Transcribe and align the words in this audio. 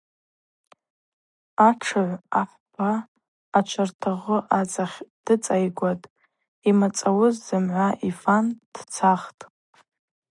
Атшыгӏв 1.67 2.21
ахӏпа 2.41 2.89
ачвартагъвы 3.57 4.39
ацӏахь 4.59 4.97
дыцӏайгватӏ, 5.25 6.11
ймацӏауыз 6.69 7.35
зымгӏва 7.45 7.87
йфан 8.09 8.45
дцахтӏ. 8.73 9.43